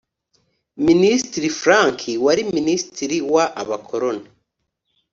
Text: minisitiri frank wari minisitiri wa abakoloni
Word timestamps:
minisitiri 0.85 1.49
frank 1.61 1.99
wari 2.25 2.41
minisitiri 2.55 3.17
wa 3.33 3.45
abakoloni 3.61 4.27